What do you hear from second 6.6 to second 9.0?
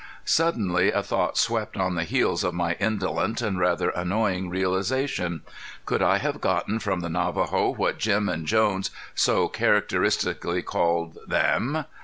from the Navajo what Jim and Jones